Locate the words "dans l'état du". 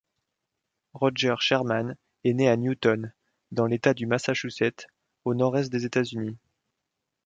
3.51-4.07